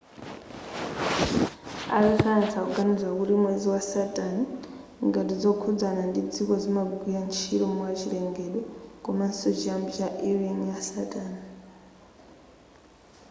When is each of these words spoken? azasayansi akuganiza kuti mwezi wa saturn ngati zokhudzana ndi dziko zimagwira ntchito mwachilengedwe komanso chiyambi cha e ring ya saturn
azasayansi 1.97 2.55
akuganiza 2.57 3.07
kuti 3.17 3.33
mwezi 3.41 3.65
wa 3.73 3.81
saturn 3.91 4.37
ngati 5.07 5.33
zokhudzana 5.41 6.01
ndi 6.09 6.21
dziko 6.31 6.53
zimagwira 6.63 7.19
ntchito 7.27 7.65
mwachilengedwe 7.75 8.59
komanso 9.05 9.47
chiyambi 9.59 9.91
cha 9.97 10.07
e 10.29 10.31
ring 10.39 10.61
ya 10.71 10.77
saturn 10.89 11.33